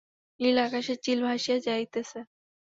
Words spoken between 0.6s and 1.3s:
আকাশে চিল